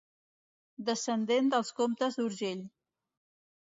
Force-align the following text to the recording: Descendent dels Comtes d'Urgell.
Descendent 0.87 1.53
dels 1.53 1.71
Comtes 1.83 2.21
d'Urgell. 2.21 2.69